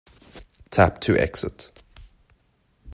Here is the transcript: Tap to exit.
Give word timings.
Tap 0.71 0.99
to 1.01 1.15
exit. 1.15 1.71